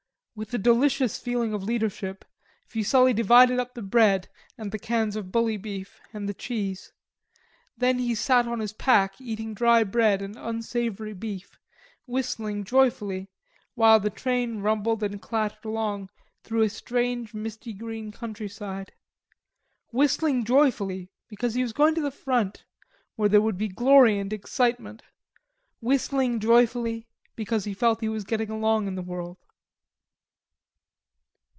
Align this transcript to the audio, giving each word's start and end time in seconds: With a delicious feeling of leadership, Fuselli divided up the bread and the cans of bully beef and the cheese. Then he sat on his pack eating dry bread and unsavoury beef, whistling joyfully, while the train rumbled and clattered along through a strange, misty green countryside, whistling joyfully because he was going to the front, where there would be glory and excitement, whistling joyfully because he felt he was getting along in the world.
With 0.33 0.53
a 0.55 0.57
delicious 0.57 1.19
feeling 1.19 1.53
of 1.53 1.61
leadership, 1.61 2.25
Fuselli 2.65 3.13
divided 3.13 3.59
up 3.59 3.75
the 3.75 3.81
bread 3.83 4.27
and 4.57 4.71
the 4.71 4.79
cans 4.79 5.15
of 5.15 5.31
bully 5.31 5.55
beef 5.57 5.99
and 6.13 6.27
the 6.27 6.33
cheese. 6.33 6.93
Then 7.77 7.99
he 7.99 8.15
sat 8.15 8.47
on 8.47 8.59
his 8.59 8.73
pack 8.73 9.19
eating 9.21 9.53
dry 9.53 9.83
bread 9.83 10.19
and 10.19 10.35
unsavoury 10.37 11.13
beef, 11.13 11.59
whistling 12.07 12.63
joyfully, 12.63 13.29
while 13.75 13.99
the 13.99 14.09
train 14.09 14.61
rumbled 14.61 15.03
and 15.03 15.21
clattered 15.21 15.63
along 15.63 16.09
through 16.43 16.63
a 16.63 16.69
strange, 16.69 17.35
misty 17.35 17.73
green 17.73 18.11
countryside, 18.11 18.93
whistling 19.91 20.43
joyfully 20.43 21.11
because 21.27 21.53
he 21.53 21.61
was 21.61 21.73
going 21.73 21.93
to 21.93 22.01
the 22.01 22.09
front, 22.09 22.63
where 23.15 23.29
there 23.29 23.41
would 23.41 23.59
be 23.59 23.67
glory 23.67 24.17
and 24.17 24.33
excitement, 24.33 25.03
whistling 25.81 26.39
joyfully 26.39 27.05
because 27.35 27.65
he 27.65 27.75
felt 27.75 28.01
he 28.01 28.09
was 28.09 28.23
getting 28.23 28.49
along 28.49 28.87
in 28.87 28.95
the 28.95 29.03
world. 29.03 29.37